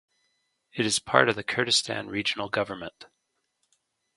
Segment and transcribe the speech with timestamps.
[0.73, 3.05] It is part of the Kurdistan Regional Government.